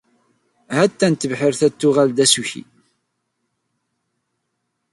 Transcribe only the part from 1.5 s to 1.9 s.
ad